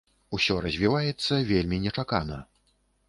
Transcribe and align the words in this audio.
Усё 0.37 0.55
развіваецца 0.65 1.39
вельмі 1.53 1.79
нечакана. 1.85 2.41